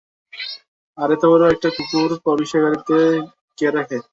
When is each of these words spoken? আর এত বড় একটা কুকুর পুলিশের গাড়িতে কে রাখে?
আর 0.97 1.09
এত 1.15 1.23
বড় 1.31 1.43
একটা 1.53 1.69
কুকুর 1.75 2.11
পুলিশের 2.25 2.61
গাড়িতে 2.63 2.97
কে 3.57 3.67
রাখে? 3.69 3.97